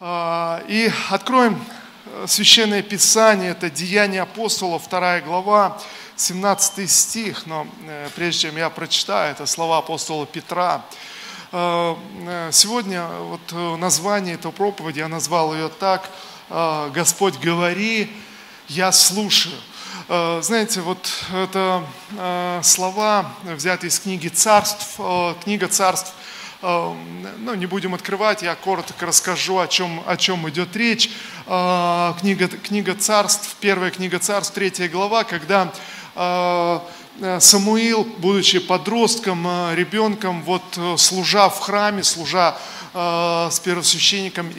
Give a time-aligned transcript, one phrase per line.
[0.00, 1.60] А, и откроем
[2.06, 5.76] э, Священное Писание, это Деяние апостола, 2 глава,
[6.14, 7.46] 17 стих.
[7.46, 10.84] Но э, прежде чем я прочитаю, это слова апостола Петра.
[11.50, 11.96] Э,
[12.52, 16.08] сегодня вот название этой проповеди, я назвал ее так,
[16.48, 18.10] «Господь, говори,
[18.68, 19.56] я слушаю».
[20.06, 21.84] Знаете, вот это
[22.62, 24.98] слова, взятые из книги царств,
[25.42, 26.14] книга царств–
[26.60, 31.10] ну, не будем открывать, я коротко расскажу, о чем, о чем идет речь.
[31.46, 35.72] Э, книга, книга царств, первая книга царств, третья глава, когда
[36.16, 36.80] э,
[37.40, 40.62] Самуил, будучи подростком, э, ребенком, вот
[40.96, 42.56] служа в храме, служа
[42.92, 44.50] с первосвященником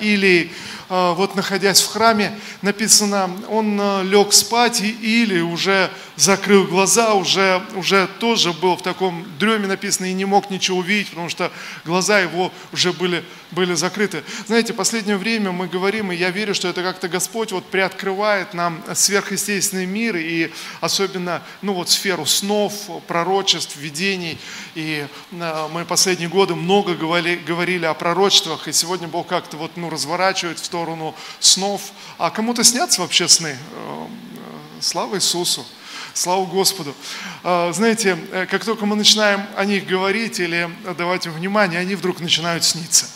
[0.00, 0.52] или
[0.88, 8.52] вот находясь в храме, написано, он лег спать или уже закрыл глаза, уже, уже тоже
[8.52, 11.52] был в таком дреме написано и не мог ничего увидеть, потому что
[11.84, 14.22] глаза его уже были, были закрыты.
[14.46, 18.82] Знаете, последнее время мы говорим, и я верю, что это как-то Господь вот приоткрывает нам
[18.94, 22.72] сверхъестественный мир, и особенно, ну вот сферу снов,
[23.06, 24.38] пророчеств, видений.
[24.74, 29.76] И э, мы последние годы много говорили, говорили о пророчествах, и сегодня Бог как-то вот,
[29.76, 31.92] ну, разворачивает в сторону снов.
[32.18, 33.56] А кому-то снятся вообще сны?
[33.72, 35.64] Э, э, слава Иисусу!
[36.14, 36.96] Слава Господу.
[37.44, 38.18] Знаете,
[38.50, 43.06] как только мы начинаем о них говорить или давать им внимание, они вдруг начинают сниться.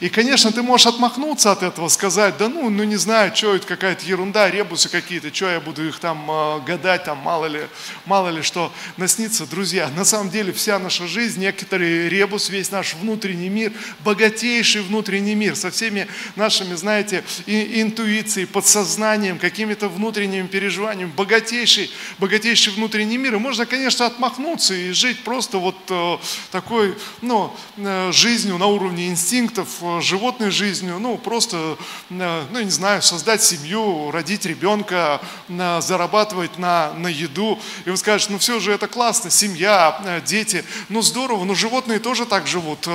[0.00, 3.66] И, конечно, ты можешь отмахнуться от этого, сказать, да ну, ну не знаю, что это
[3.66, 7.60] какая-то ерунда, ребусы какие-то, что я буду их там э, гадать, там мало ли,
[8.04, 9.46] мало ли что наснится.
[9.46, 13.72] Друзья, на самом деле вся наша жизнь, некоторый ребус, весь наш внутренний мир,
[14.04, 22.72] богатейший внутренний мир, со всеми нашими, знаете, и, интуицией, подсознанием, какими-то внутренними переживаниями, богатейший, богатейший
[22.72, 23.34] внутренний мир.
[23.34, 26.16] И можно, конечно, отмахнуться и жить просто вот э,
[26.50, 29.68] такой, ну, э, жизнью на уровне инстинктов,
[30.00, 31.76] животной жизнью, ну, просто,
[32.10, 37.58] э, ну, не знаю, создать семью, родить ребенка, э, зарабатывать на, на еду.
[37.84, 41.98] И вы скажете, ну, все же это классно, семья, э, дети, ну, здорово, но животные
[41.98, 42.86] тоже так живут,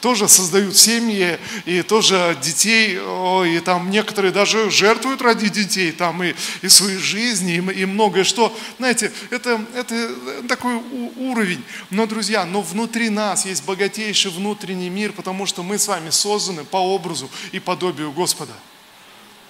[0.00, 2.98] тоже создают семьи, и тоже детей,
[3.46, 8.24] и там некоторые даже жертвуют ради детей, там и, и своей жизни, и, и многое
[8.24, 8.56] что.
[8.78, 10.10] Знаете, это, это
[10.48, 10.74] такой
[11.16, 11.62] уровень.
[11.90, 16.31] Но, друзья, но внутри нас есть богатейший внутренний мир, потому что мы с вами созданы
[16.32, 18.54] созданы по образу и подобию Господа.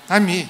[0.09, 0.49] Аминь.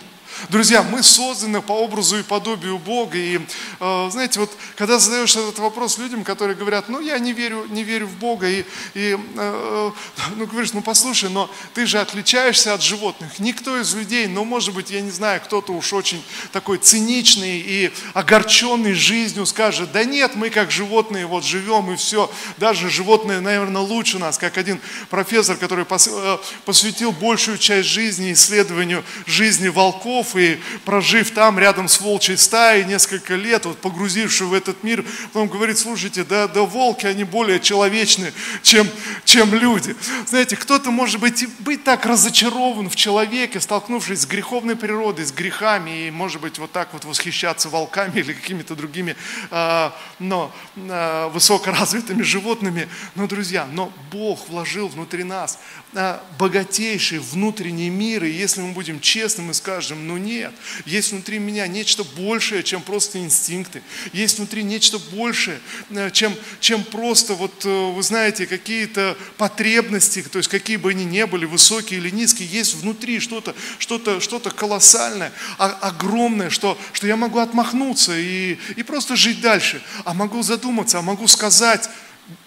[0.49, 3.19] Друзья, мы созданы по образу и подобию Бога.
[3.19, 3.41] И,
[3.81, 7.85] э, знаете, вот когда задаешь этот вопрос людям, которые говорят, ну, я не верю, не
[7.85, 9.91] верю в Бога, и, и э,
[10.37, 13.39] ну, говоришь, ну, послушай, но ты же отличаешься от животных.
[13.39, 16.23] Никто из людей, ну, может быть, я не знаю, кто-то уж очень
[16.53, 22.31] такой циничный и огорченный жизнью скажет, да нет, мы как животные вот живем, и все.
[22.59, 29.05] Даже животные, наверное, лучше нас, как один профессор, который э, посвятил большую часть жизни исследованию
[29.27, 34.55] жизни волков, лесов и прожив там рядом с волчьей стаей несколько лет, вот погрузивший в
[34.55, 38.33] этот мир, потом говорит, слушайте, да, да волки, они более человечны,
[38.63, 38.89] чем,
[39.25, 39.95] чем люди.
[40.27, 46.07] Знаете, кто-то может быть, быть так разочарован в человеке, столкнувшись с греховной природой, с грехами,
[46.07, 49.17] и может быть вот так вот восхищаться волками или какими-то другими,
[49.51, 52.89] э, но э, высокоразвитыми животными.
[53.15, 55.59] Но, друзья, но Бог вложил внутри нас
[55.95, 60.53] э, богатейший внутренний мир, и если мы будем честны, мы скажем, но нет.
[60.85, 63.83] Есть внутри меня нечто большее, чем просто инстинкты.
[64.13, 65.59] Есть внутри нечто большее,
[65.91, 71.05] э, чем, чем просто, вот, э, вы знаете, какие-то потребности, то есть какие бы они
[71.05, 76.79] ни были, высокие или низкие, есть внутри что-то что -то, что -то колоссальное, огромное, что,
[76.93, 79.83] что я могу отмахнуться и, и просто жить дальше.
[80.05, 81.89] А могу задуматься, а могу сказать,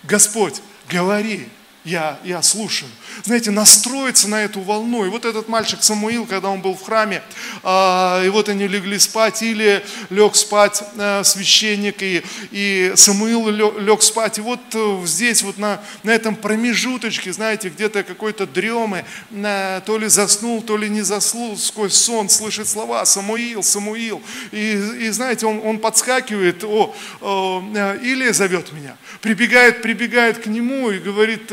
[0.03, 1.47] Господь, говори,
[1.85, 2.89] я, я слушаю.
[3.23, 5.05] Знаете, настроиться на эту волну.
[5.05, 7.21] И вот этот мальчик Самуил, когда он был в храме,
[7.63, 14.01] э, и вот они легли спать, или лег спать э, священник, и, и Самуил лег,
[14.01, 14.39] спать.
[14.39, 19.97] И вот э, здесь, вот на, на этом промежуточке, знаете, где-то какой-то дремы, э, то
[19.99, 24.23] ли заснул, то ли не заснул, сквозь сон слышит слова «Самуил, Самуил».
[24.51, 24.71] И,
[25.01, 28.97] и знаете, он, он подскакивает, о, э, Илия зовет меня.
[29.21, 31.51] Прибегает, прибегает к нему и говорит,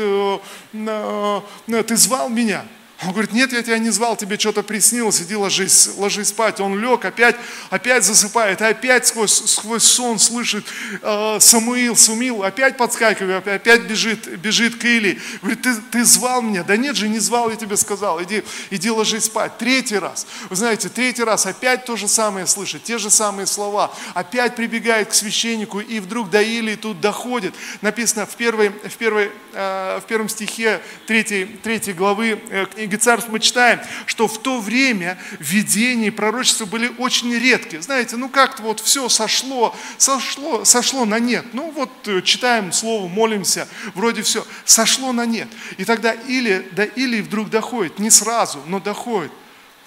[1.83, 2.65] ты звал меня.
[3.05, 6.59] Он говорит, нет, я тебя не звал, тебе что-то приснилось, иди ложись, ложись спать.
[6.59, 7.35] Он лег, опять,
[7.69, 10.65] опять засыпает, опять сквозь, сквозь сон слышит
[11.01, 15.19] э, Самуил, Сумил, опять подскакивает, опять бежит, бежит к Или.
[15.41, 16.63] Говорит, ты, ты звал меня?
[16.63, 19.57] Да нет же, не звал, я тебе сказал, иди, иди ложись спать.
[19.57, 23.93] Третий раз, вы знаете, третий раз опять то же самое слышит, те же самые слова.
[24.13, 27.53] Опять прибегает к священнику, и вдруг до Или тут доходит.
[27.81, 32.97] Написано в, первой, в, первой, э, в первом стихе третьей, третьей главы э, книги книге
[32.97, 37.81] Царств мы читаем, что в то время видения и пророчества были очень редкие.
[37.81, 41.45] Знаете, ну как-то вот все сошло, сошло, сошло на нет.
[41.53, 45.47] Ну вот э, читаем слово, молимся, вроде все, сошло на нет.
[45.77, 49.31] И тогда или, да, или вдруг доходит, не сразу, но доходит,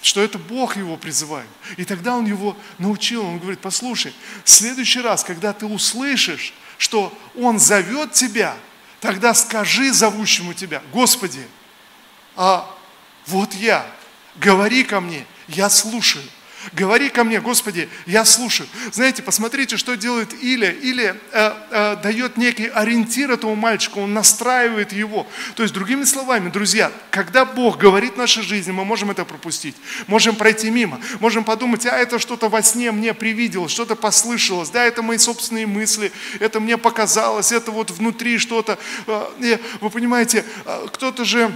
[0.01, 1.47] что это Бог его призывает.
[1.77, 4.13] И тогда он его научил, он говорит, послушай,
[4.43, 8.55] в следующий раз, когда ты услышишь, что он зовет тебя,
[8.99, 11.47] тогда скажи зовущему тебя, Господи,
[12.35, 12.76] а
[13.27, 13.85] вот я,
[14.35, 16.23] говори ко мне, я слушаю.
[16.73, 18.67] Говори ко мне, Господи, я слушаю.
[18.91, 20.71] Знаете, посмотрите, что делает Иля.
[20.71, 25.25] Иля э, э, дает некий ориентир этому мальчику, он настраивает его.
[25.55, 29.75] То есть, другими словами, друзья, когда Бог говорит в нашей жизни, мы можем это пропустить,
[30.07, 34.83] можем пройти мимо, можем подумать, а это что-то во сне мне привиделось, что-то послышалось, да,
[34.83, 38.77] это мои собственные мысли, это мне показалось, это вот внутри что-то.
[39.05, 41.51] Э, вы понимаете, э, кто-то же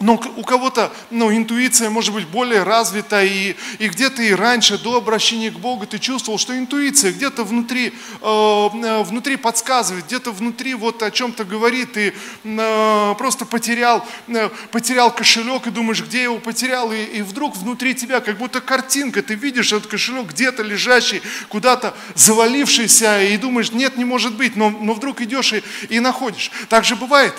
[0.00, 4.96] но у кого-то ну, интуиция может быть более развита, и, и где-то и раньше, до
[4.96, 7.90] обращения к Богу, ты чувствовал, что интуиция где-то внутри, э,
[8.22, 12.12] э внутри подсказывает, где-то внутри вот о чем-то говорит, и
[12.44, 17.56] э, просто потерял, э, потерял кошелек и думаешь, где я его потерял, и, и вдруг
[17.56, 23.72] внутри тебя как будто картинка, ты видишь этот кошелек где-то лежащий, куда-то завалившийся, и думаешь,
[23.72, 26.52] нет, не может быть, но, но вдруг идешь и, и находишь.
[26.68, 27.34] Так же бывает.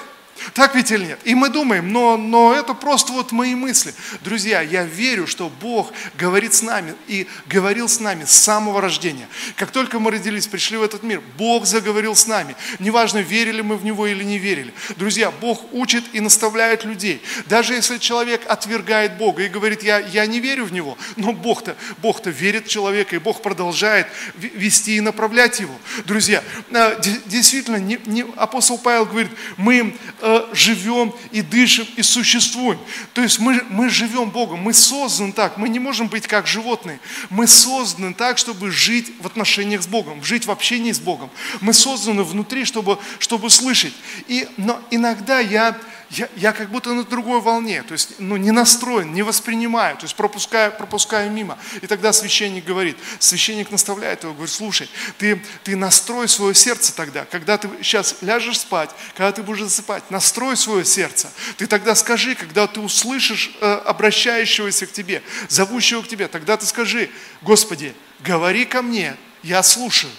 [0.53, 1.19] Так ведь или нет?
[1.23, 3.93] И мы думаем, но, но это просто вот мои мысли.
[4.21, 9.27] Друзья, я верю, что Бог говорит с нами и говорил с нами с самого рождения.
[9.55, 12.55] Как только мы родились, пришли в этот мир, Бог заговорил с нами.
[12.79, 14.73] Неважно, верили мы в Него или не верили.
[14.97, 17.21] Друзья, Бог учит и наставляет людей.
[17.45, 21.75] Даже если человек отвергает Бога и говорит, я, я не верю в Него, но Бог-то
[22.01, 25.77] Бог -то верит в человека, и Бог продолжает вести и направлять его.
[26.05, 29.95] Друзья, э, действительно, не, не, апостол Павел говорит, мы
[30.29, 32.79] э, живем и дышим и существуем.
[33.13, 36.99] То есть мы, мы живем Богом, мы созданы так, мы не можем быть как животные.
[37.29, 41.29] Мы созданы так, чтобы жить в отношениях с Богом, жить в общении с Богом.
[41.61, 43.93] Мы созданы внутри, чтобы, чтобы слышать.
[44.27, 45.77] И, но иногда я
[46.09, 50.05] я, я как будто на другой волне, то есть ну, не настроен, не воспринимаю, то
[50.05, 51.57] есть пропускаю, пропускаю мимо.
[51.81, 54.89] И тогда священник говорит, священник наставляет его, говорит, слушай,
[55.19, 60.09] ты, ты настрой свое сердце тогда, когда ты сейчас ляжешь спать, когда ты будешь засыпать,
[60.09, 61.31] настрой свое сердце.
[61.57, 66.65] Ты тогда скажи, когда ты услышишь э, обращающегося к тебе, зовущего к тебе, тогда ты
[66.65, 67.09] скажи,
[67.43, 70.11] Господи, говори ко мне, я слушаю.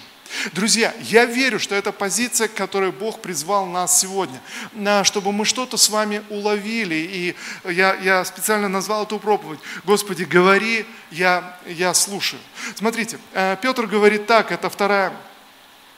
[0.53, 4.39] Друзья, я верю, что это позиция, к которой Бог призвал нас сегодня,
[5.03, 6.95] чтобы мы что-то с вами уловили.
[6.95, 7.35] И
[7.71, 9.59] я, я специально назвал эту проповедь.
[9.83, 12.41] Господи, говори, я, я слушаю.
[12.75, 15.13] Смотрите, э, Петр говорит так, это вторая,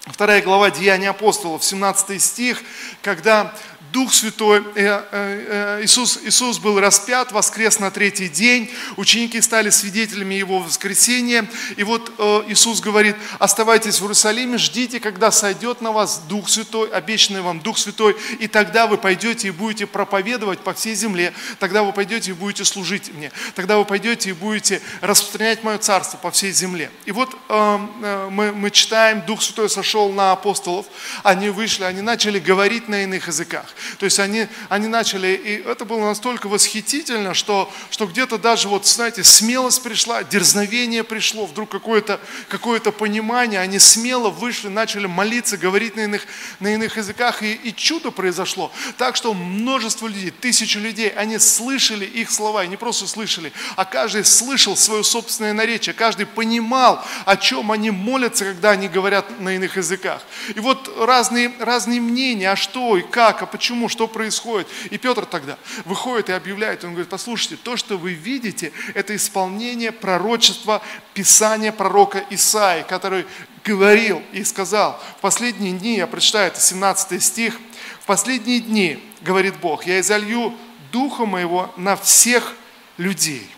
[0.05, 2.61] вторая глава Деяния апостолов, 17 стих,
[3.01, 3.53] когда
[3.93, 9.69] Дух Святой, э, э, э, Иисус, Иисус был распят, воскрес на третий день, ученики стали
[9.69, 11.45] свидетелями Его воскресения,
[11.77, 12.11] и вот
[12.47, 17.77] Иисус говорит, оставайтесь в Иерусалиме, ждите, когда сойдет на вас Дух Святой, обещанный вам Дух
[17.77, 22.33] Святой, и тогда вы пойдете и будете проповедовать по всей земле, тогда вы пойдете и
[22.33, 26.89] будете служить мне, тогда вы пойдете и будете распространять Мое Царство по всей земле.
[27.05, 30.87] И вот мы, мы читаем, Дух Святой сошел на апостолов,
[31.21, 33.65] они вышли, они начали говорить на иных языках.
[33.97, 38.85] То есть они, они начали, и это было настолько восхитительно, что, что где-то даже, вот,
[38.85, 45.95] знаете, смелость пришла, дерзновение пришло, вдруг какое-то какое понимание, они смело вышли, начали молиться, говорить
[45.95, 46.25] на иных,
[46.59, 48.71] на иных языках, и, и чудо произошло.
[48.97, 53.85] Так что множество людей, тысячи людей, они слышали их слова, и не просто слышали, а
[53.85, 59.55] каждый слышал свое собственное наречие, каждый понимал, о чем они молятся, когда они говорят на
[59.55, 60.21] иных языках.
[60.55, 64.67] И вот разные, разные мнения, а что и как, а почему почему, что происходит.
[64.91, 69.91] И Петр тогда выходит и объявляет, он говорит, послушайте, то, что вы видите, это исполнение
[69.91, 70.81] пророчества
[71.15, 73.25] Писания пророка Исаи, который
[73.63, 77.59] говорил и сказал, в последние дни, я прочитаю, это 17 стих,
[78.01, 80.53] в последние дни, говорит Бог, я изолью
[80.91, 82.53] Духа Моего на всех
[82.97, 83.49] людей.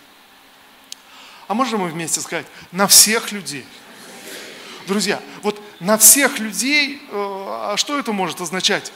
[1.47, 3.65] А можем мы вместе сказать, на всех людей?
[4.87, 8.93] Друзья, вот на всех людей, э, а что это может означать?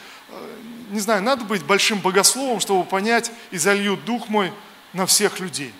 [0.89, 4.53] Не знаю, надо быть большим богословом, чтобы понять, и залью Дух мой
[4.93, 5.73] на всех людей.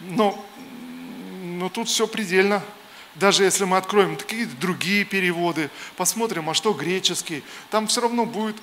[0.00, 0.44] Но,
[1.42, 2.62] но тут все предельно.
[3.14, 8.56] Даже если мы откроем какие-то другие переводы, посмотрим, а что греческий, там все равно будет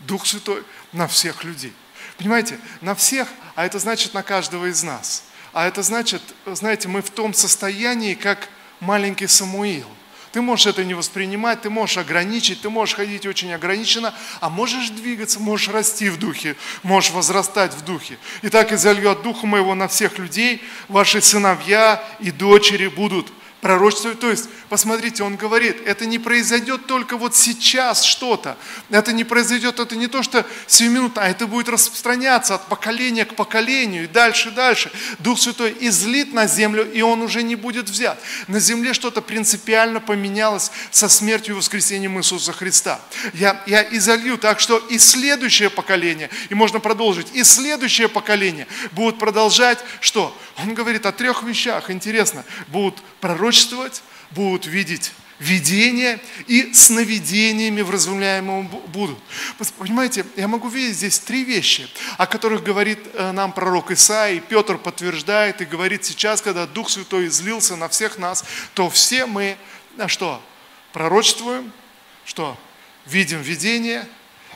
[0.00, 1.72] Дух Святой на всех людей.
[2.18, 5.24] Понимаете, на всех, а это значит на каждого из нас.
[5.52, 8.48] А это значит, знаете, мы в том состоянии, как
[8.80, 9.88] маленький Самуил–
[10.32, 14.88] Ты можешь это не воспринимать, ты можешь ограничить, ты можешь ходить очень ограниченно, а можешь
[14.88, 18.18] двигаться, можешь расти в духе, можешь возрастать в духе.
[18.40, 23.30] И так изольет Духа Моего на всех людей, ваши сыновья и дочери будут
[23.62, 24.18] пророчествовать.
[24.18, 28.58] То есть, посмотрите, он говорит, это не произойдет только вот сейчас что-то.
[28.90, 33.24] Это не произойдет, это не то, что 7 минут, а это будет распространяться от поколения
[33.24, 34.90] к поколению и дальше, дальше.
[35.20, 38.20] Дух Святой излит на землю, и он уже не будет взят.
[38.48, 43.00] На земле что-то принципиально поменялось со смертью и воскресением Иисуса Христа.
[43.32, 49.20] Я, я изолью, так что и следующее поколение, и можно продолжить, и следующее поколение будут
[49.20, 50.36] продолжать, что?
[50.58, 53.51] Он говорит о трех вещах, интересно, будут пророчествовать,
[54.30, 59.18] будут видеть видения и сновидениями вразумляемым будут.
[59.76, 64.78] Понимаете, я могу видеть здесь три вещи, о которых говорит э, нам пророк Исаий, Петр
[64.78, 68.44] подтверждает и говорит сейчас, когда Дух Святой излился на всех нас,
[68.74, 69.56] то все мы,
[69.98, 70.40] а что,
[70.92, 71.72] пророчествуем,
[72.24, 72.56] что,
[73.06, 74.08] видим видения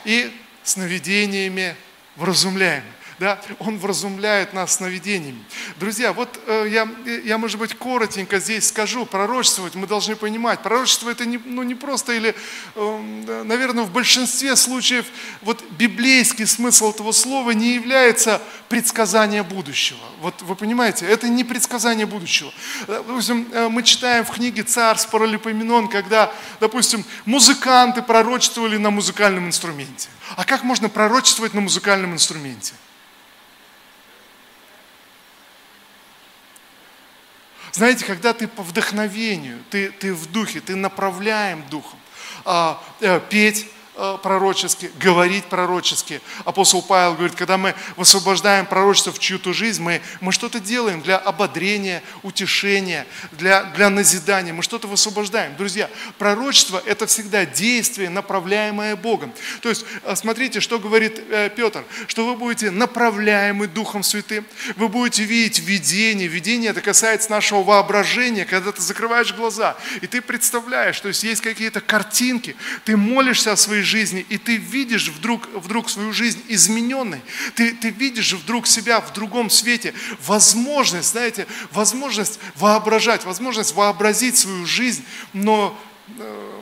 [0.05, 0.31] и
[0.63, 1.75] сновидениями
[2.15, 2.83] вразумляем
[3.19, 5.43] да, Он вразумляет нас сновидениями.
[5.79, 6.87] Друзья, вот э, я,
[7.23, 10.61] я, может быть, коротенько здесь скажу, пророчествовать мы должны понимать.
[10.61, 12.35] Пророчество это не, ну, не просто, или,
[12.75, 15.05] э, наверное, в большинстве случаев
[15.41, 19.99] вот библейский смысл этого слова не является предсказание будущего.
[20.21, 22.51] Вот вы понимаете, это не предсказание будущего.
[22.87, 29.47] Э, допустим, э, мы читаем в книге «Царств» Паралипоменон, когда, допустим, музыканты пророчествовали на музыкальном
[29.47, 30.09] инструменте.
[30.35, 32.73] А как можно пророчествовать на музыкальном инструменте?
[37.77, 41.99] Знаете, когда ты по вдохновению, ты, ты в духе, ты направляем духом,
[42.43, 43.67] а, а, петь
[44.21, 46.21] пророчески, говорить пророчески.
[46.45, 51.17] Апостол Павел говорит, когда мы высвобождаем пророчество в чью-то жизнь, мы, мы что-то делаем для
[51.17, 55.55] ободрения, утешения, для, для назидания, мы что-то высвобождаем.
[55.55, 59.33] Друзья, пророчество– это всегда действие, направляемое Богом.
[59.61, 64.89] То есть, э, смотрите, что говорит э, Петр, что вы будете направляемы Духом Святым, вы
[64.89, 66.27] будете видеть видение.
[66.27, 71.41] Видение– это касается нашего воображения, когда ты закрываешь глаза, и ты представляешь, то есть есть
[71.41, 77.21] какие-то картинки, ты молишься о своей жизни, и ты видишь вдруг, вдруг свою жизнь измененной,
[77.55, 79.93] ты, ты видишь вдруг себя в другом свете,
[80.25, 85.03] возможность, знаете, возможность воображать, возможность вообразить свою жизнь,
[85.33, 85.79] но
[86.19, 86.61] э,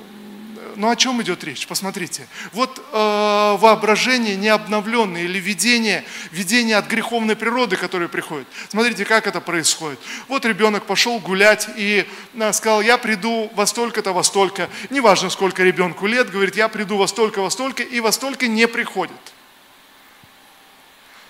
[0.75, 1.67] ну о чем идет речь?
[1.67, 2.27] Посмотрите.
[2.51, 8.48] Вот э, воображение необновленное или видение, видение от греховной природы, которое приходит.
[8.70, 10.00] Смотрите, как это происходит.
[10.27, 14.70] Вот ребенок пошел гулять и э, сказал, я приду во столько-то, во столько.
[14.89, 18.67] Неважно, сколько ребенку лет, говорит, я приду во столько, во столько, и во столько не
[18.67, 19.13] приходит.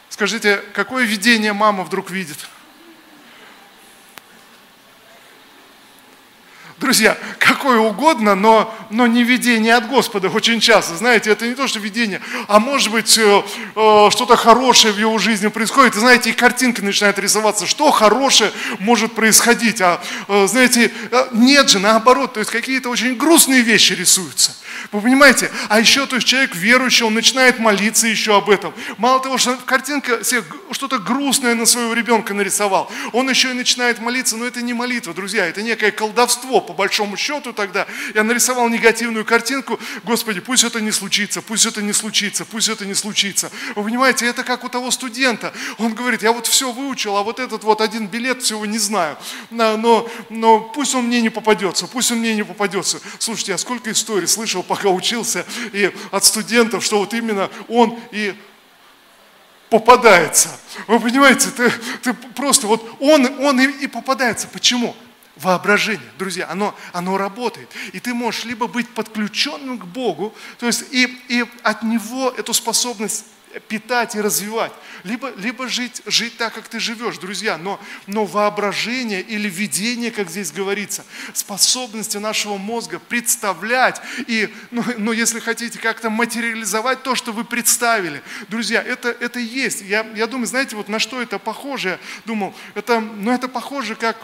[0.09, 2.47] Скажите, какое видение мама вдруг видит?
[6.77, 10.97] Друзья, какое угодно, но, но не видение от Господа очень часто.
[10.97, 13.43] Знаете, это не то, что видение, а может быть э,
[13.75, 15.95] э, что-то хорошее в его жизни происходит.
[15.95, 19.79] И знаете, и картинка начинает рисоваться, что хорошее может происходить.
[19.79, 24.51] А э, знаете, э, нет же, наоборот, то есть какие-то очень грустные вещи рисуются.
[24.91, 25.51] Вы понимаете?
[25.69, 28.73] А еще, то есть человек верующий, он начинает молиться еще об этом.
[28.97, 30.19] Мало того, что картинка
[30.71, 35.13] что-то грустное на своего ребенка нарисовал, он еще и начинает молиться, но это не молитва,
[35.13, 37.87] друзья, это некое колдовство, по большому счету тогда.
[38.13, 42.85] Я нарисовал негативную картинку, Господи, пусть это не случится, пусть это не случится, пусть это
[42.85, 43.51] не случится.
[43.75, 45.53] Вы понимаете, это как у того студента.
[45.79, 49.17] Он говорит, я вот все выучил, а вот этот вот один билет всего не знаю.
[49.49, 52.99] Но, но пусть он мне не попадется, пусть он мне не попадется.
[53.17, 57.97] Слушайте, я сколько историй слышал по пока учился, и от студентов, что вот именно он
[58.11, 58.35] и
[59.69, 60.49] попадается.
[60.87, 61.71] Вы понимаете, ты,
[62.03, 64.47] ты просто вот он, он и, и попадается.
[64.49, 64.95] Почему?
[65.35, 67.69] Воображение, друзья, оно, оно работает.
[67.91, 72.53] И ты можешь либо быть подключенным к Богу, то есть и, и от Него эту
[72.53, 73.25] способность
[73.67, 74.71] питать и развивать,
[75.03, 77.57] либо, либо жить, жить так, как ты живешь, друзья.
[77.57, 85.11] Но, но воображение или видение, как здесь говорится, способности нашего мозга представлять и, ну, ну
[85.11, 88.21] если хотите, как-то материализовать то, что вы представили.
[88.47, 89.81] Друзья, это, это есть.
[89.81, 91.89] Я, я думаю, знаете, вот на что это похоже?
[91.89, 94.17] Я думал, это, ну, это похоже как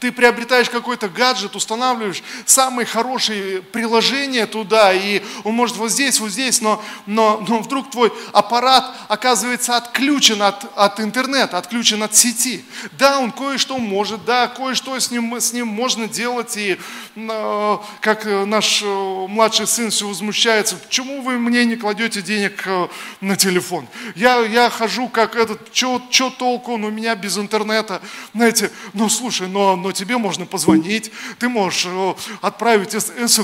[0.00, 6.30] ты приобретаешь какой-то гаджет, устанавливаешь самые хорошие приложения туда, и он может вот здесь, вот
[6.30, 12.64] здесь, но, но, но вдруг твой аппарат оказывается отключен от, от интернета, отключен от сети.
[12.98, 16.78] Да, он кое-что может, да, кое-что с ним, с ним можно делать, и
[17.14, 18.86] э, как наш э,
[19.28, 22.88] младший сын все возмущается, почему вы мне не кладете денег э,
[23.20, 23.86] на телефон?
[24.14, 26.00] Я, я хожу как этот, что
[26.30, 28.02] толку, он у меня без интернета,
[28.34, 33.38] знаете, ну слушай, но но тебе можно позвонить, ты можешь э, отправить смс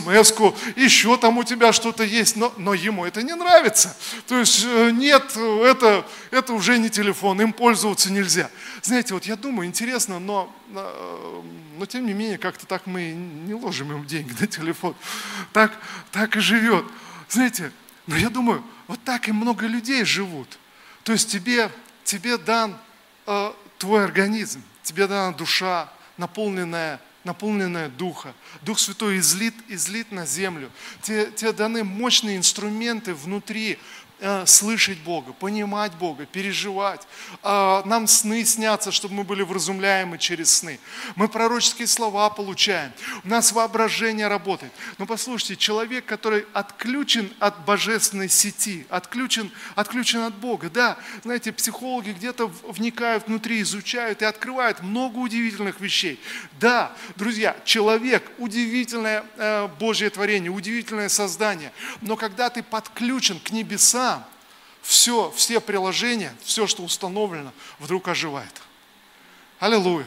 [0.76, 3.96] еще там у тебя что-то есть, но, но ему это не нравится.
[4.26, 8.50] То есть э, нет, это, это уже не телефон, им пользоваться нельзя.
[8.82, 11.42] Знаете, вот я думаю, интересно, но, э,
[11.78, 14.94] но тем не менее, как-то так мы не ложим им деньги на телефон.
[15.52, 15.72] Так,
[16.10, 16.84] так и живет.
[17.28, 17.72] Знаете,
[18.06, 20.58] но я думаю, вот так и много людей живут.
[21.04, 21.70] То есть тебе,
[22.04, 22.76] тебе дан
[23.26, 28.34] э, твой организм, тебе дана душа, наполненная наполненная Духа.
[28.62, 30.70] Дух Святой излит, излит на землю.
[31.02, 33.78] Тебе, тебе даны мощные инструменты внутри,
[34.46, 37.06] слышать Бога, понимать Бога, переживать.
[37.42, 40.78] А, нам сны снятся, чтобы мы были вразумляемы через сны.
[41.16, 42.92] Мы пророческие слова получаем.
[43.24, 44.72] У нас воображение работает.
[44.98, 50.70] Но послушайте, человек, который отключен от божественной сети, отключен, отключен от Бога.
[50.70, 56.20] Да, знаете, психологи где-то вникают внутри, изучают и открывают много удивительных вещей.
[56.60, 61.72] Да, друзья, человек– удивительное э, Божье творение, удивительное создание.
[62.00, 64.11] Но когда ты подключен к небесам,
[64.82, 68.52] все, все приложения, все, что установлено, вдруг оживает.
[69.58, 70.06] Аллилуйя.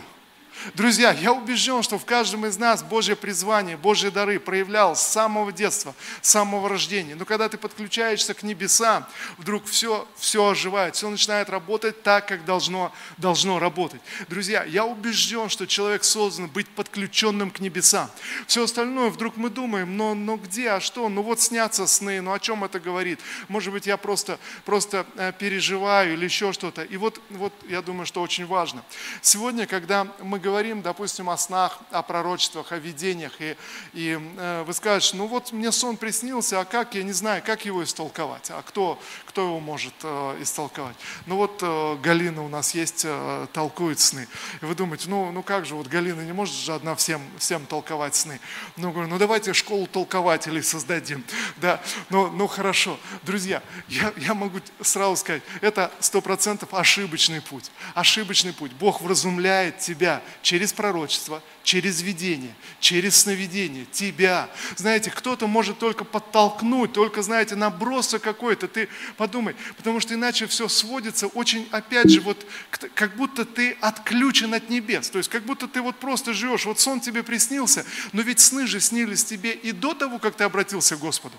[0.73, 5.51] Друзья, я убежден, что в каждом из нас Божье призвание, Божьи дары проявлялось с самого
[5.51, 7.15] детства, с самого рождения.
[7.15, 9.05] Но когда ты подключаешься к небесам,
[9.37, 14.01] вдруг все, все оживает, все начинает работать так, как должно, должно работать.
[14.27, 18.09] Друзья, я убежден, что человек создан быть подключенным к небесам.
[18.47, 21.09] Все остальное вдруг мы думаем, но, но где, а что?
[21.09, 23.19] Ну вот снятся сны, ну о чем это говорит?
[23.49, 26.83] Может быть, я просто, просто э, переживаю или еще что-то.
[26.83, 28.83] И вот, вот я думаю, что очень важно.
[29.21, 33.57] Сегодня, когда мы говорим, допустим, о снах, о пророчествах, о видениях, и,
[33.91, 37.65] и э, вы скажете, ну вот мне сон приснился, а как, я не знаю, как
[37.65, 40.95] его истолковать, а кто, кто его может э, истолковать?
[41.25, 44.29] Ну вот э, Галина у нас есть, э, толкует сны.
[44.61, 47.65] И вы думаете, ну, ну как же, вот Галина не может же одна всем, всем
[47.65, 48.39] толковать сны.
[48.77, 51.25] Ну, говорю, ну давайте школу толкователей создадим.
[51.57, 52.97] Да, ну, ну хорошо.
[53.23, 57.71] Друзья, я, я могу сразу сказать, это сто процентов ошибочный путь.
[57.93, 58.71] Ошибочный путь.
[58.73, 64.47] Бог вразумляет тебя через пророчество, через видение, через сновидение, тебя.
[64.75, 70.67] Знаете, кто-то может только подтолкнуть, только, знаете, набросок какой-то, ты подумай, потому что иначе все
[70.67, 72.45] сводится очень, опять же, вот
[72.93, 76.79] как будто ты отключен от небес, то есть как будто ты вот просто живешь, вот
[76.79, 80.95] сон тебе приснился, но ведь сны же снились тебе и до того, как ты обратился
[80.95, 81.35] к Господу.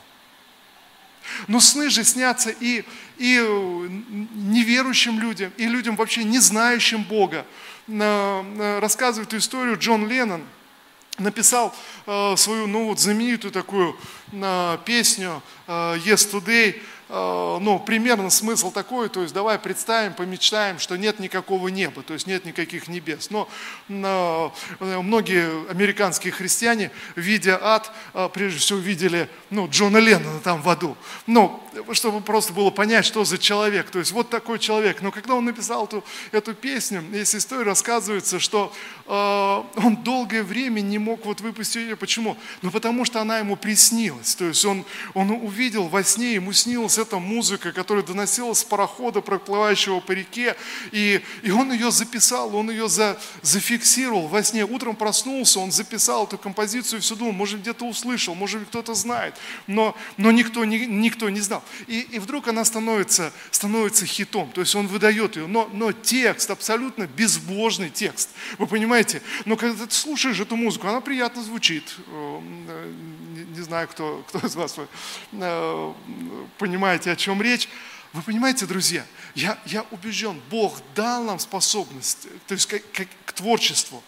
[1.46, 2.85] Но сны же снятся и,
[3.18, 3.37] и
[4.35, 7.46] неверующим людям, и людям вообще не знающим Бога
[7.88, 10.42] рассказывает эту историю Джон Леннон,
[11.18, 11.75] написал
[12.07, 13.96] э, свою ну, вот, знаменитую такую
[14.33, 20.97] э, песню э, «Yes Today», ну, примерно смысл такой, то есть давай представим, помечтаем, что
[20.97, 23.31] нет никакого неба, то есть нет никаких небес.
[23.31, 23.49] Но
[23.88, 30.69] э, многие американские христиане, видя ад, э, прежде всего видели ну, Джона Леннона там в
[30.69, 30.97] аду.
[31.27, 33.90] Ну, чтобы просто было понять, что за человек.
[33.90, 35.03] То есть вот такой человек.
[35.03, 38.73] Но когда он написал эту, эту песню, есть история, рассказывается, что
[39.07, 41.97] э, он долгое время не мог вот выпустить ее.
[41.97, 42.37] Почему?
[42.62, 44.35] Ну, потому что она ему приснилась.
[44.35, 48.64] То есть он, он увидел во сне, ему снилось нравилась эта музыка, которая доносилась с
[48.64, 50.56] парохода, проплывающего по реке,
[50.92, 54.64] и, и он ее записал, он ее за, зафиксировал во сне.
[54.64, 59.35] Утром проснулся, он записал эту композицию все думал, может где-то услышал, может кто-то знает,
[59.66, 61.62] но, но никто, ни, никто не знал.
[61.88, 66.50] И, и вдруг она становится, становится хитом, то есть он выдает ее, но, но текст
[66.50, 69.22] абсолютно безбожный текст, вы понимаете?
[69.44, 72.92] Но когда ты слушаешь эту музыку, она приятно звучит, э,
[73.44, 74.87] не, знаю, кто, кто из вас э,
[75.33, 77.68] понимает, понимаете, о чем речь.
[78.12, 83.33] Вы понимаете, друзья, я, я убежден, Бог дал нам способность, то есть к, к, к
[83.33, 84.03] творчеству.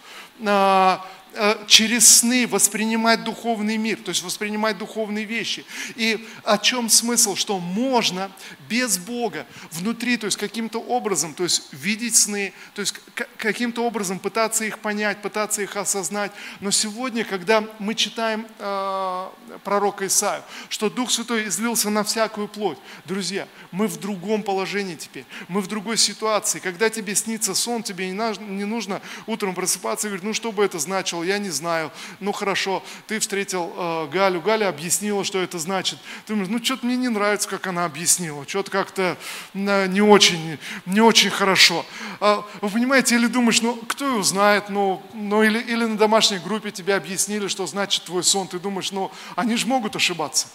[0.45, 1.18] А, Э,
[1.67, 5.65] через сны воспринимать духовный мир, то есть воспринимать духовные вещи.
[5.95, 7.35] И о чем смысл?
[7.35, 8.31] Что можно
[8.67, 12.95] без Бога внутри, то есть каким-то образом, то есть видеть сны, то есть
[13.37, 16.31] каким-то образом пытаться их понять, пытаться их осознать.
[16.59, 19.29] Но сегодня, когда мы читаем э,
[19.63, 25.25] пророка Исаию, что Дух Святой излился на всякую плоть, друзья, мы в другом положении теперь,
[25.47, 26.59] мы в другой ситуации.
[26.59, 30.79] Когда тебе снится сон, тебе не нужно утром просыпаться и говорить, ну что бы это
[30.79, 31.91] значило, спрашивал, я не знаю.
[32.19, 35.99] Ну хорошо, ты встретил э, Галю, Галя объяснила, что это значит.
[36.25, 39.17] Ты думаешь, ну что-то мне не нравится, как она объяснила, что-то как-то
[39.53, 41.85] э, не очень, не очень хорошо.
[42.19, 46.39] А, вы понимаете, или думаешь, ну кто его знает, ну, ну или, или на домашней
[46.39, 50.47] группе тебе объяснили, что значит твой сон, ты думаешь, ну они же могут ошибаться.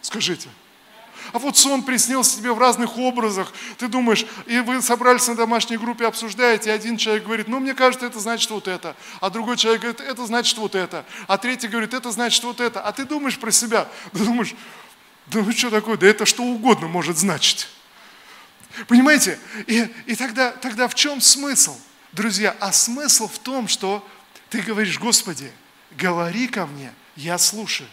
[0.00, 0.48] Скажите.
[1.32, 5.78] А вот сон приснился тебе в разных образах, ты думаешь, и вы собрались на домашней
[5.78, 9.56] группе, обсуждаете, и один человек говорит, ну, мне кажется, это значит вот это, а другой
[9.56, 13.04] человек говорит, это значит вот это, а третий говорит, это значит вот это, а ты
[13.04, 14.54] думаешь про себя, ты думаешь,
[15.26, 17.68] да ну что такое, да это что угодно может значить.
[18.88, 19.38] Понимаете?
[19.66, 21.76] И, и тогда, тогда в чем смысл?
[22.12, 24.06] Друзья, а смысл в том, что
[24.50, 25.50] ты говоришь, Господи,
[25.92, 27.88] говори ко мне, я слушаю.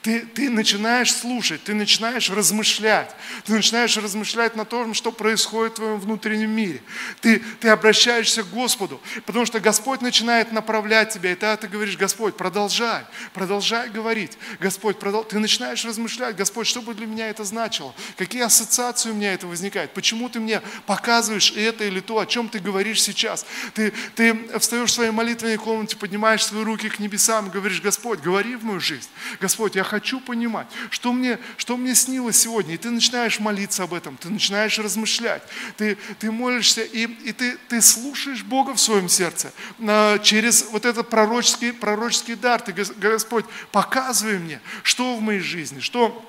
[0.00, 3.14] Ты, ты начинаешь слушать, ты начинаешь размышлять.
[3.44, 6.80] Ты начинаешь размышлять на том, что происходит в твоем внутреннем мире.
[7.20, 11.32] Ты, ты обращаешься к Господу, потому что Господь начинает направлять тебя.
[11.32, 14.38] И тогда ты говоришь, Господь, продолжай, продолжай говорить.
[14.58, 15.24] Господь, продол...
[15.24, 17.94] ты начинаешь размышлять, Господь, что бы для меня это значило?
[18.16, 19.92] Какие ассоциации у меня это возникают?
[19.92, 23.46] Почему ты мне показываешь это или то, о чем ты говоришь сейчас?
[23.74, 28.56] Ты, ты встаешь в своей молитвенной комнате, поднимаешь свои руки к небесам говоришь, Господь, говори
[28.56, 29.08] в мою жизнь.
[29.40, 32.74] Господь, я я хочу понимать, что мне, что мне снилось сегодня.
[32.74, 35.42] И ты начинаешь молиться об этом, ты начинаешь размышлять,
[35.76, 39.52] ты, ты молишься, и, и ты, ты слушаешь Бога в своем сердце.
[39.80, 45.80] А, через вот этот пророческий, пророческий дар, ты, Господь, показывай мне, что в моей жизни,
[45.80, 46.24] что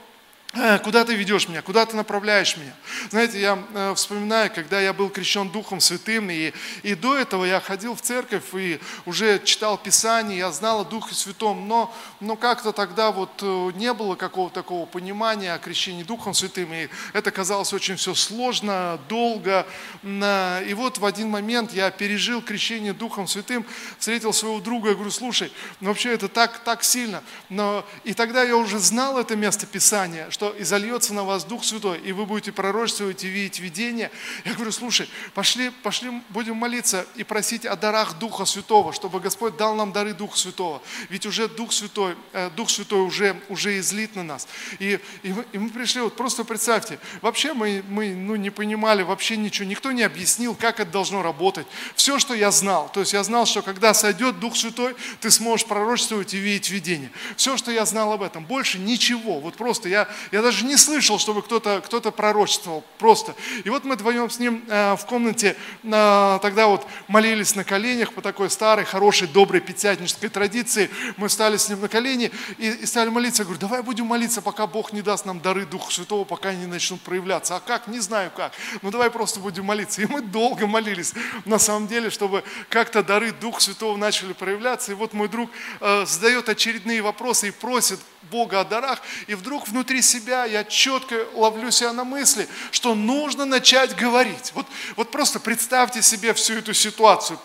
[0.84, 2.74] куда ты ведешь меня, куда ты направляешь меня.
[3.10, 7.60] Знаете, я э, вспоминаю, когда я был крещен Духом Святым, и, и до этого я
[7.60, 12.72] ходил в церковь и уже читал Писание, я знал о Духе Святом, но, но как-то
[12.72, 17.74] тогда вот э, не было какого-то такого понимания о крещении Духом Святым, и это казалось
[17.74, 19.66] очень все сложно, долго.
[20.04, 23.66] И вот в один момент я пережил крещение Духом Святым,
[23.98, 27.24] встретил своего друга, я говорю, слушай, ну вообще это так, так сильно.
[27.50, 31.64] Но, и тогда я уже знал это место Писания, что что изольется на вас Дух
[31.64, 34.12] Святой, и вы будете пророчествовать и видеть видение.
[34.44, 39.56] Я говорю, слушай, пошли, пошли, будем молиться и просить о дарах Духа Святого, чтобы Господь
[39.56, 40.82] дал нам дары Духа Святого.
[41.08, 44.50] Ведь уже Дух Святой, э, Дух Святой уже, уже излит на нас.
[44.80, 49.04] И, и, мы, и мы пришли, вот просто представьте, вообще мы, мы ну, не понимали
[49.04, 51.68] вообще ничего, никто не объяснил, как это должно работать.
[51.96, 55.66] Все, что я знал, то есть я знал, что когда сойдет Дух Святой, ты сможешь
[55.66, 57.12] пророчествовать и видеть видение.
[57.38, 59.40] Все, что я знал об этом, больше ничего.
[59.40, 63.36] Вот просто я, я даже не слышал, чтобы кто-то кто пророчествовал, просто.
[63.64, 68.14] И вот мы вдвоем с ним э, в комнате э, тогда вот молились на коленях
[68.14, 70.90] по такой старой, хорошей, доброй пятидесятнической традиции.
[71.18, 73.44] Мы стали с ним на колени и, и стали молиться.
[73.44, 76.66] Я говорю, давай будем молиться, пока Бог не даст нам дары Духа Святого, пока они
[76.66, 77.56] начнут проявляться.
[77.56, 77.88] А как?
[77.88, 78.54] Не знаю как.
[78.82, 80.02] Ну давай просто будем молиться.
[80.02, 81.14] И мы долго молились,
[81.46, 84.94] на самом деле, чтобы как-то дары Духа Святого начали проявляться.
[84.94, 88.00] И вот мой друг э, задает очередные вопросы и просит
[88.32, 93.46] Бога о дарах, и вдруг внутри себя я четко ловлю себя на мысли, что нужно
[93.46, 94.52] начать говорить.
[94.54, 97.40] Вот, вот просто представьте себе всю эту ситуацию.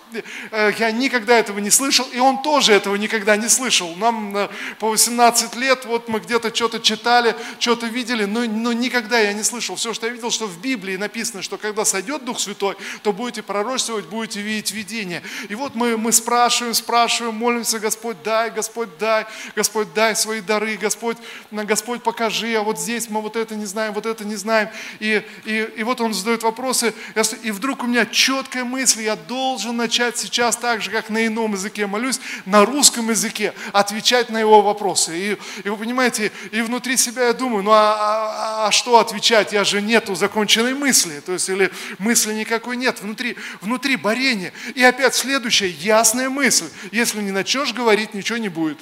[0.50, 3.94] Э, я никогда этого не слышал, и он тоже этого никогда не слышал.
[3.96, 9.18] Нам э, по 18 лет, вот мы где-то что-то читали, что-то видели, но, но никогда
[9.18, 9.76] я не слышал.
[9.76, 13.42] Все, что я видел, что в Библии написано, что когда сойдет Дух Святой, то будете
[13.42, 15.22] пророчествовать, будете видеть видение.
[15.48, 20.67] И вот мы, мы спрашиваем, спрашиваем, молимся, Господь дай, Господь дай, Господь дай свои дары,
[20.76, 21.16] Господь,
[21.50, 24.68] Господь покажи, а вот здесь мы вот это не знаем, вот это не знаем.
[25.00, 26.94] И, и, и вот он задает вопросы,
[27.42, 31.52] и вдруг у меня четкая мысль, я должен начать сейчас так же, как на ином
[31.52, 35.16] языке молюсь, на русском языке, отвечать на его вопросы.
[35.16, 39.52] И, и вы понимаете, и внутри себя я думаю, ну а, а, а что отвечать,
[39.52, 44.52] я же нету законченной мысли, то есть или мысли никакой нет, внутри, внутри борение.
[44.74, 48.78] И опять следующая ясная мысль, если не начнешь говорить, ничего не будет.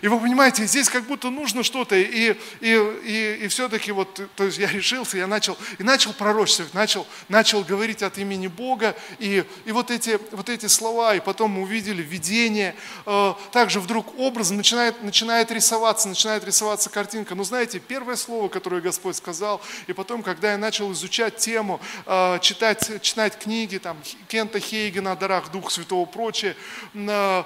[0.00, 2.70] И вы понимаете, здесь как будто нужно что-то, и, и,
[3.04, 7.62] и, и все-таки вот, то есть я решился, я начал, и начал пророчествовать, начал, начал
[7.62, 12.02] говорить от имени Бога, и, и вот, эти, вот эти слова, и потом мы увидели
[12.02, 12.74] видение,
[13.06, 17.34] э, также вдруг образ начинает, начинает рисоваться, начинает рисоваться картинка.
[17.34, 22.38] Но знаете, первое слово, которое Господь сказал, и потом, когда я начал изучать тему, э,
[22.40, 23.96] читать, читать книги, там,
[24.28, 26.56] Кента Хейгена о дарах Духа Святого, прочее,
[26.94, 27.44] э,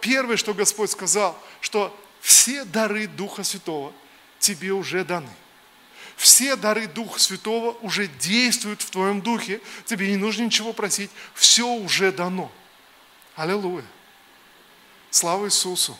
[0.00, 1.83] первое, что Господь сказал, что
[2.24, 3.92] все дары Духа Святого
[4.38, 5.28] тебе уже даны.
[6.16, 9.60] Все дары Духа Святого уже действуют в твоем духе.
[9.84, 11.10] Тебе не нужно ничего просить.
[11.34, 12.50] Все уже дано.
[13.36, 13.84] Аллилуйя.
[15.10, 15.98] Слава Иисусу.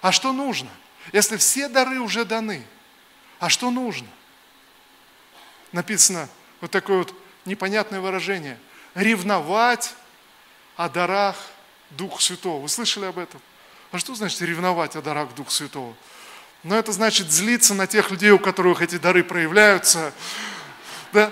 [0.00, 0.70] А что нужно?
[1.12, 2.66] Если все дары уже даны,
[3.38, 4.08] а что нужно?
[5.70, 6.28] Написано
[6.60, 8.58] вот такое вот непонятное выражение.
[8.96, 9.94] Ревновать
[10.74, 11.36] о дарах
[11.90, 12.60] Духа Святого.
[12.60, 13.40] Вы слышали об этом?
[13.92, 15.94] А что значит ревновать о дарах Духа Святого?
[16.62, 20.14] Ну, это значит злиться на тех людей, у которых эти дары проявляются.
[21.12, 21.30] Да?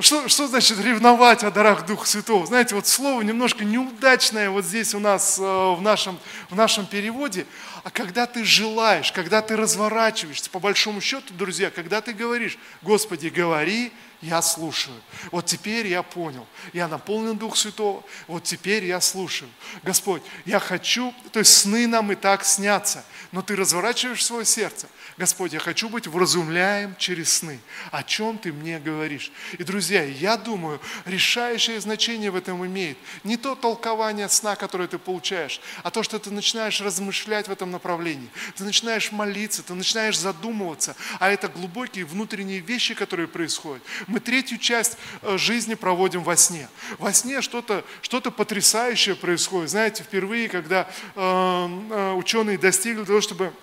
[0.00, 2.46] Что, что значит ревновать о дарах Духа Святого?
[2.46, 7.44] Знаете, вот слово немножко неудачное вот здесь у нас э, в нашем, в нашем переводе.
[7.84, 13.28] а когда ты желаешь, когда ты разворачиваешься, по большому счету, друзья, когда ты говоришь, Господи,
[13.28, 14.96] говори, я слушаю.
[15.32, 19.50] Вот теперь я понял, я наполнен Дух Святого, вот теперь я слушаю.
[19.82, 24.88] Господь, я хочу, то есть сны нам и так снятся, но ты разворачиваешь свое сердце.
[25.18, 27.60] Господь, я хочу быть вразумляем через сны.
[27.90, 29.32] О чем ты мне говоришь?
[29.58, 34.98] И, друзья, я думаю, решающее значение в этом имеет не то толкование сна, которое ты
[34.98, 38.28] получаешь, а то, что ты начинаешь размышлять в этом направлении.
[38.56, 43.82] Ты начинаешь молиться, ты начинаешь задумываться, а это глубокие внутренние вещи, которые происходят.
[44.12, 46.68] Мы третью часть э, жизни проводим во сне.
[46.98, 49.70] Во сне что-то что потрясающее происходит.
[49.70, 53.54] Знаете, впервые, когда э, э, ученые достигли того, чтобы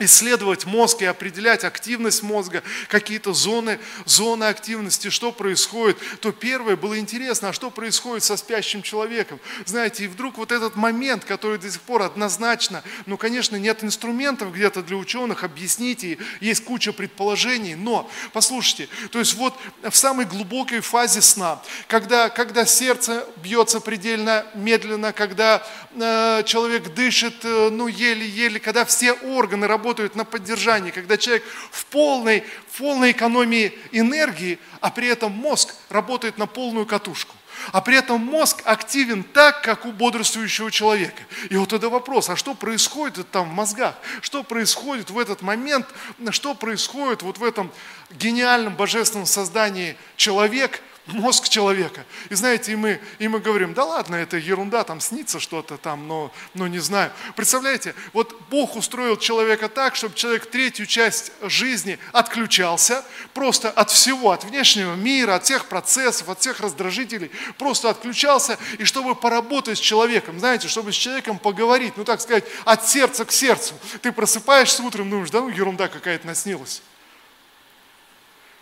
[0.00, 6.98] исследовать мозг и определять активность мозга, какие-то зоны, зоны активности, что происходит, то первое было
[6.98, 9.38] интересно, а что происходит со спящим человеком.
[9.66, 14.52] Знаете, и вдруг вот этот момент, который до сих пор однозначно, ну, конечно, нет инструментов
[14.52, 20.24] где-то для ученых объяснить, и есть куча предположений, но, послушайте, то есть вот в самой
[20.24, 27.86] глубокой фазе сна, когда, когда сердце бьется предельно медленно, когда э, человек дышит, э, ну,
[27.86, 33.76] еле-еле, когда все органы работают, работают на поддержании, когда человек в полной, в полной экономии
[33.90, 37.34] энергии, а при этом мозг работает на полную катушку.
[37.72, 41.22] А при этом мозг активен так, как у бодрствующего человека.
[41.50, 43.96] И вот это вопрос, а что происходит там в мозгах?
[44.20, 45.86] Что происходит в этот момент?
[46.30, 47.72] Что происходит вот в этом
[48.12, 52.04] гениальном божественном создании человек– мозг человека.
[52.28, 56.08] И знаете, и мы, и мы говорим, да ладно, это ерунда, там снится что-то там,
[56.08, 57.12] но, но не знаю.
[57.36, 64.30] Представляете, вот Бог устроил человека так, чтобы человек третью часть жизни отключался, просто от всего,
[64.30, 69.80] от внешнего мира, от всех процессов, от всех раздражителей, просто отключался, и чтобы поработать с
[69.80, 73.74] человеком, знаете, чтобы с человеком поговорить, ну так сказать, от сердца к сердцу.
[74.02, 76.82] Ты просыпаешься утром, думаешь, да ну ерунда какая-то наснилась.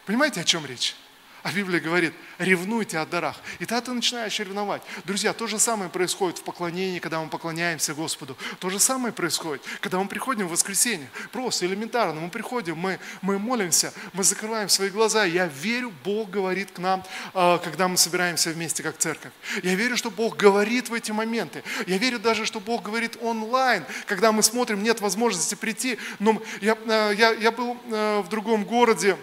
[0.06, 0.94] Понимаете, о чем речь?
[1.42, 3.36] А Библия говорит, ревнуйте о дарах.
[3.60, 4.82] И тогда ты начинаешь ревновать.
[5.04, 8.36] Друзья, то же самое происходит в поклонении, когда мы поклоняемся Господу.
[8.58, 11.08] То же самое происходит, когда мы приходим в воскресенье.
[11.30, 12.20] Просто элементарно.
[12.20, 15.24] Мы приходим, мы, мы молимся, мы закрываем свои глаза.
[15.24, 19.32] Я верю, Бог говорит к нам, а, когда мы собираемся вместе как церковь.
[19.62, 21.62] Я верю, что Бог говорит в эти моменты.
[21.86, 25.98] Я верю даже, что Бог говорит онлайн, когда мы смотрим, нет возможности прийти.
[26.18, 29.16] Но я, а, я, я был а, в другом городе,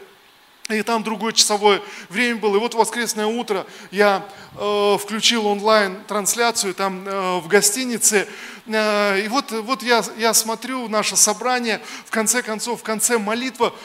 [0.69, 2.55] и там другое часовое время было.
[2.55, 8.27] И вот воскресное утро я э, включил онлайн-трансляцию там э, в гостинице.
[8.65, 13.75] Э, и вот, вот я, я смотрю наше собрание, в конце концов, в конце молитва,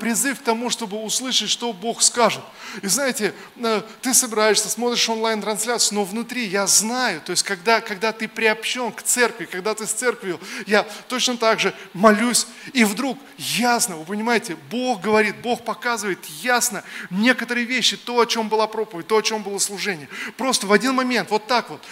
[0.00, 2.42] призыв к тому, чтобы услышать, что Бог скажет.
[2.82, 8.12] И знаете, э, ты собираешься, смотришь онлайн-трансляцию, но внутри я знаю, то есть когда, когда
[8.12, 13.18] ты приобщен к церкви, когда ты с церковью, я точно так же молюсь, и вдруг
[13.38, 19.06] ясно, вы понимаете, Бог говорит, Бог показывает ясно некоторые вещи, то, о чем была проповедь,
[19.06, 20.08] то, о чем было служение.
[20.36, 21.82] Просто в один момент, вот так вот,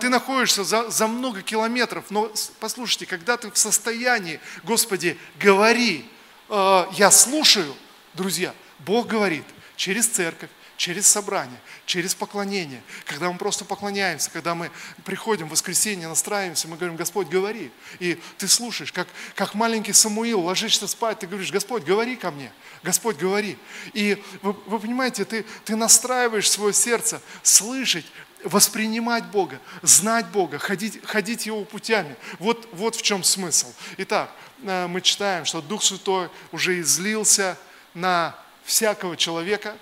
[0.00, 2.10] ты находишься за, за много километров, метров.
[2.10, 6.04] Но послушайте, когда ты в состоянии, Господи, говори,
[6.52, 7.74] э, я слушаю,
[8.14, 9.44] друзья, Бог говорит
[9.76, 14.70] через церковь, через собрание, через поклонение, когда мы просто поклоняемся, когда мы
[15.04, 17.70] приходим в воскресенье, настраиваемся, мы говорим, Господь, говори.
[18.00, 22.52] И ты слушаешь, как, как маленький Самуил, ложишься спать, ты говоришь, Господь, говори ко мне,
[22.82, 23.56] Господь, говори.
[23.92, 28.06] И вы, вы понимаете, ты, ты настраиваешь свое сердце слышать
[28.44, 32.16] воспринимать Бога, знать Бога, ходить, ходить Его путями.
[32.38, 33.72] Вот, вот в чем смысл.
[33.98, 37.58] Итак, мы читаем, что Дух Святой уже излился
[37.94, 39.76] на всякого человека.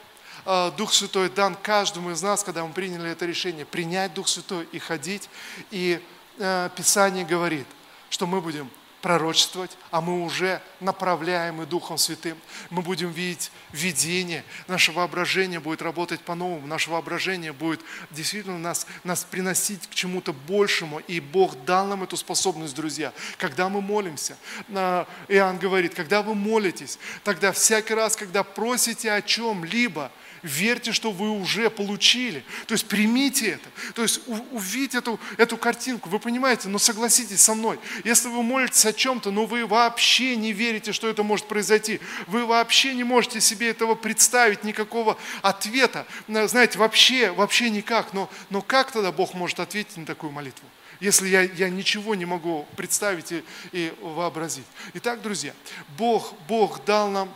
[0.47, 4.69] Э, Дух Святой дан каждому из нас, когда мы приняли это решение, принять Дух Святой
[4.73, 5.29] и ходить.
[5.71, 6.03] И
[6.39, 7.67] э, Писание говорит,
[8.09, 12.39] что мы будем пророчествовать, а мы уже направляемы Духом Святым.
[12.71, 19.25] Мы будем видеть видение, наше воображение будет работать по-новому, наше воображение будет действительно нас, нас
[19.25, 23.13] приносить к чему-то большему, и Бог дал нам эту способность, друзья.
[23.39, 24.37] Когда мы молимся,
[24.69, 30.11] Иоанн говорит, когда вы молитесь, тогда всякий раз, когда просите о чем-либо,
[30.43, 32.45] верьте, что вы уже получили.
[32.67, 33.69] То есть примите это.
[33.95, 34.21] То есть
[34.53, 36.09] увидите эту, эту картинку.
[36.09, 37.79] Вы понимаете, но согласитесь со мной.
[38.05, 42.47] Если вы молитесь о чем-то, но вы вообще не верите, что это может произойти, вы
[42.47, 48.13] вообще не можете себе этого представить, никакого ответа, знаете, вообще, вообще никак.
[48.13, 50.67] Но, но как тогда Бог может ответить на такую молитву?
[51.01, 54.67] если я, я ничего не могу представить и, и вообразить.
[54.93, 55.55] Итак, друзья,
[55.97, 57.33] Бог, Бог дал нам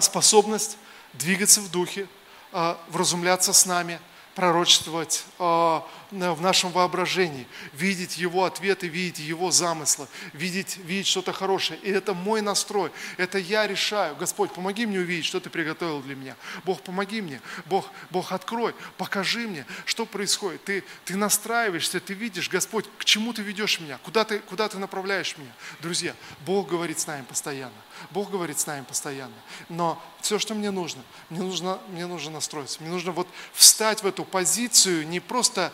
[0.00, 0.78] способность
[1.18, 2.06] двигаться в духе,
[2.52, 4.00] а, вразумляться с нами,
[4.34, 11.78] пророчествовать э, в нашем воображении, видеть Его ответы, видеть Его замыслы, видеть, видеть что-то хорошее.
[11.80, 14.16] И это мой настрой, это я решаю.
[14.16, 16.36] Господь, помоги мне увидеть, что Ты приготовил для меня.
[16.64, 17.40] Бог, помоги мне.
[17.66, 20.64] Бог, Бог открой, покажи мне, что происходит.
[20.64, 24.78] Ты, ты настраиваешься, ты видишь, Господь, к чему Ты ведешь меня, куда ты, куда ты
[24.78, 25.52] направляешь меня.
[25.80, 26.14] Друзья,
[26.46, 27.72] Бог говорит с нами постоянно.
[28.10, 29.34] Бог говорит с нами постоянно.
[29.68, 32.80] Но все, что мне нужно, мне нужно, мне нужно настроиться.
[32.80, 35.72] Мне нужно вот встать в эту позицию не просто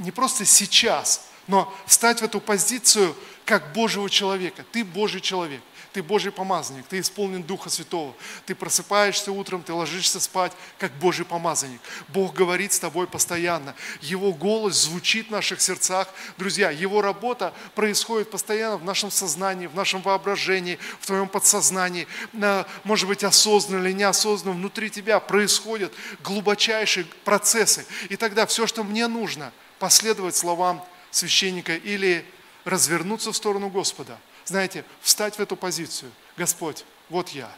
[0.00, 4.64] не просто сейчас, но встать в эту позицию как Божьего человека.
[4.72, 5.60] Ты Божий человек,
[5.92, 8.14] ты Божий помазанник, ты исполнен Духа Святого.
[8.46, 11.80] Ты просыпаешься утром, ты ложишься спать как Божий помазанник.
[12.08, 13.74] Бог говорит с тобой постоянно.
[14.00, 16.08] Его голос звучит в наших сердцах.
[16.38, 22.06] Друзья, Его работа происходит постоянно в нашем сознании, в нашем воображении, в твоем подсознании.
[22.84, 27.84] Может быть, осознанно или неосознанно внутри тебя происходят глубочайшие процессы.
[28.08, 32.24] И тогда все, что мне нужно– последовать словам священника или
[32.64, 34.16] развернуться в сторону Господа.
[34.44, 36.12] Знаете, встать в эту позицию.
[36.36, 37.50] Господь, вот я,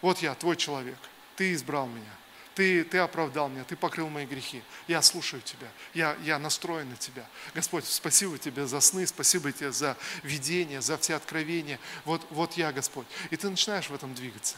[0.00, 0.96] вот я, твой человек.
[1.34, 2.12] Ты избрал меня.
[2.54, 4.62] Ты, ты оправдал меня, ты покрыл мои грехи.
[4.88, 7.26] Я слушаю Тебя, я, я настроен на Тебя.
[7.54, 11.78] Господь, спасибо Тебе за сны, спасибо Тебе за видение, за все откровения.
[12.06, 13.06] Вот, вот я, Господь.
[13.28, 14.56] И ты начинаешь в этом двигаться.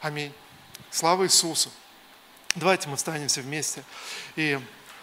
[0.00, 0.32] Аминь.
[0.90, 1.70] Слава Иисусу.
[2.56, 3.84] Давайте мы встанемся вместе
[4.34, 4.58] и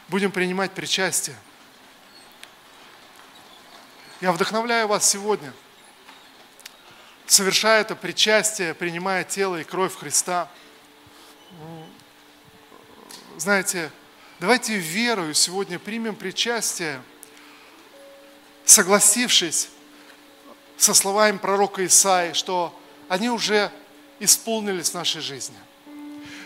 [0.08, 1.36] будем принимать причастие.
[4.22, 5.54] Я вдохновляю вас сегодня,
[7.26, 10.50] совершая это причастие, принимая тело и кровь Христа.
[13.38, 13.92] Знаете,
[14.40, 17.02] давайте верою сегодня примем причастие,
[18.66, 19.70] согласившись
[20.78, 22.78] со словами пророка Исаи, что
[23.10, 23.72] они уже
[24.20, 25.58] исполнились в нашей жизни.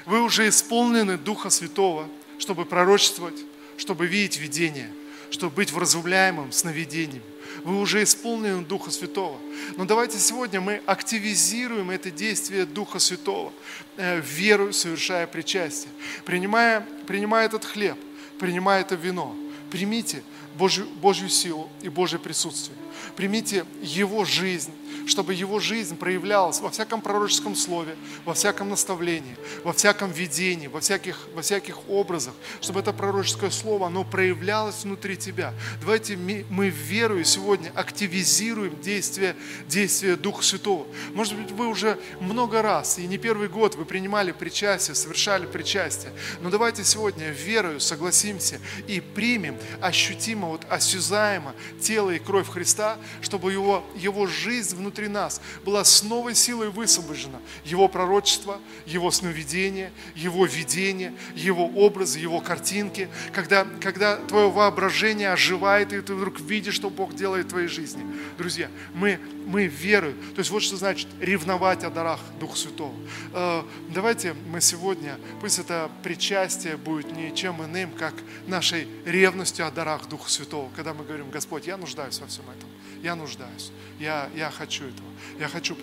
[0.06, 3.36] Вы уже исполнены Духа Святого, чтобы пророчествовать,
[3.78, 4.92] чтобы видеть видение,
[5.30, 7.24] чтобы быть вразумляемым сновидением.
[7.64, 9.40] Вы уже исполнены Духа Святого.
[9.78, 13.52] Но давайте сегодня мы активизируем это действие Духа Святого,
[13.98, 15.92] э, веру совершая причастие.
[16.26, 17.98] Принимая, принимая этот хлеб,
[18.40, 19.36] принимая это вино,
[19.72, 20.24] примите
[20.58, 22.78] Божью, Божью силу и Божье присутствие.
[23.16, 24.72] Примите Его жизнь,
[25.08, 30.80] чтобы Его жизнь проявлялась во всяком пророческом слове, во всяком наставлении, во всяком видении, во
[30.82, 35.54] всяких, во всяких образах, чтобы это пророческое слово, оно проявлялось внутри тебя.
[35.80, 39.36] Давайте мы верою сегодня активизируем действие,
[39.68, 40.88] действие Духа Святого.
[41.14, 46.12] Может быть, вы уже много раз, и не первый год вы принимали причастие, совершали причастие,
[46.42, 53.52] но давайте сегодня верою согласимся и примем ощутимо, вот осязаемо тело и кровь Христа, чтобы
[53.52, 57.40] его, его жизнь внутри нас была с новой силой высвобождена.
[57.66, 63.10] Его пророчество, Его сновидение, Его видение, Его образы, Его картинки.
[63.34, 68.04] Когда, когда твое воображение оживает, и ты вдруг видишь, что Бог делает в твоей жизни.
[68.38, 70.16] Друзья, мы, мы верою.
[70.36, 72.94] То есть вот что значит ревновать о дарах Духа Святого.
[73.34, 78.14] Э, давайте мы сегодня, пусть это причастие будет ничем иным, как
[78.48, 80.70] нашей ревностью о дарах Духа Святого.
[80.76, 82.70] Когда мы говорим, Господь, я нуждаюсь во всем этом.
[83.02, 83.72] Я нуждаюсь.
[84.00, 85.08] Я, я хочу этого.
[85.40, 85.76] Я хочу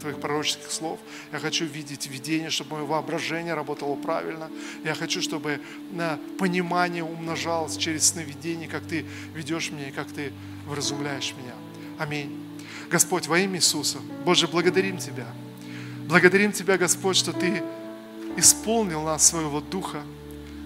[0.00, 0.98] твоих пророческих слов.
[1.32, 4.50] Я хочу видеть видение, чтобы мое воображение работало правильно.
[4.84, 5.60] Я хочу, чтобы
[5.92, 9.04] на понимание умножалось через сновидение, как ты
[9.34, 10.32] ведешь меня и как ты
[10.66, 11.54] вразумляешь меня.
[11.98, 12.36] Аминь.
[12.90, 15.26] Господь, во имя Иисуса, Боже, благодарим Тебя.
[16.08, 17.62] Благодарим Тебя, Господь, что Ты
[18.36, 20.02] исполнил нас своего Духа.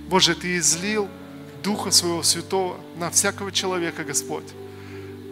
[0.08, 1.08] Боже, Ты излил
[1.62, 4.44] Духа Своего Святого на всякого человека, Господь.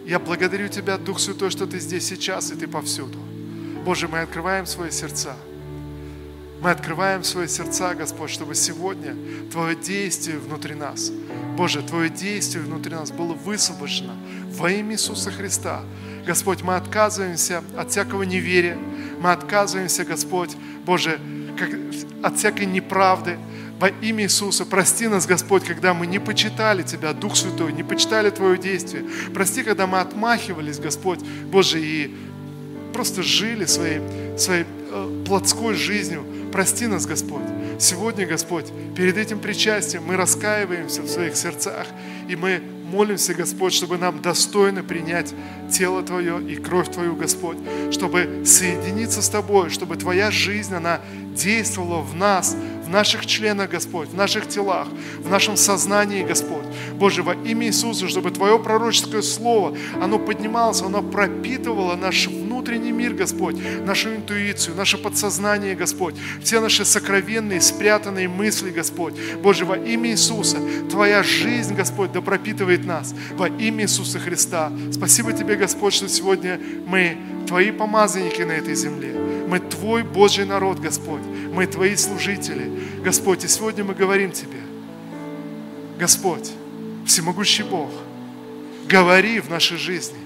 [0.05, 3.17] Я благодарю Тебя, Дух Святой, что Ты здесь сейчас и Ты повсюду.
[3.85, 5.35] Боже, мы открываем свои сердца.
[6.61, 9.15] Мы открываем свои сердца, Господь, чтобы сегодня
[9.51, 11.11] Твое действие внутри нас,
[11.57, 14.13] Боже, Твое действие внутри нас было высвобождено
[14.51, 15.83] во имя Иисуса Христа.
[16.25, 18.77] Господь, мы отказываемся от всякого неверия,
[19.19, 21.19] мы отказываемся, Господь, Боже,
[21.57, 21.69] как,
[22.23, 23.37] от всякой неправды,
[23.83, 28.29] во имя Иисуса, прости нас, Господь, когда мы не почитали Тебя, Дух Святой, не почитали
[28.29, 29.03] Твое действие.
[29.33, 31.19] Прости, когда мы отмахивались, Господь,
[31.51, 32.15] Боже, и
[32.93, 33.99] просто жили своей,
[34.37, 36.23] своей э, плотской жизнью.
[36.53, 37.43] Прости нас, Господь.
[37.77, 41.85] Сегодня, Господь, перед этим причастием мы раскаиваемся в своих сердцах,
[42.29, 42.61] и мы
[42.93, 45.33] молимся, Господь, чтобы нам достойно принять
[45.69, 47.57] тело Твое и кровь Твою, Господь,
[47.91, 51.01] чтобы соединиться с Тобой, чтобы Твоя жизнь, она
[51.35, 54.87] действовала в нас, в наших членах, Господь, в наших телах,
[55.19, 56.65] в нашем сознании, Господь.
[56.93, 63.13] Боже, во имя Иисуса, чтобы Твое пророческое слово, оно поднималось, оно пропитывало наш внутренний мир,
[63.13, 63.55] Господь,
[63.85, 69.13] нашу интуицию, наше подсознание, Господь, все наши сокровенные, спрятанные мысли, Господь.
[69.41, 70.57] Боже, во имя Иисуса,
[70.89, 74.71] Твоя жизнь, Господь, да пропитывает нас во имя Иисуса Христа.
[74.91, 77.17] Спасибо Тебе, Господь, что сегодня мы
[77.47, 79.13] Твои помазанники на этой земле.
[79.47, 81.21] Мы Твой Божий народ, Господь.
[81.53, 82.69] Мы Твои служители.
[83.03, 84.59] Господь, и сегодня мы говорим Тебе,
[85.99, 86.51] Господь,
[87.05, 87.91] всемогущий Бог,
[88.89, 90.17] говори в нашей жизни.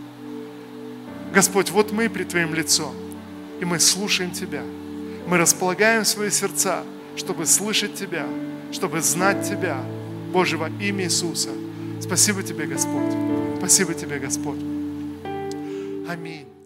[1.33, 2.95] Господь, вот мы при Твоим лицом,
[3.59, 4.63] и мы слушаем Тебя.
[5.27, 6.83] Мы располагаем свои сердца,
[7.17, 8.25] чтобы слышать Тебя,
[8.71, 9.83] чтобы знать Тебя.
[10.31, 11.49] Боже, во имя Иисуса.
[11.99, 13.13] Спасибо Тебе, Господь.
[13.57, 14.59] Спасибо Тебе, Господь.
[16.07, 16.56] Аминь.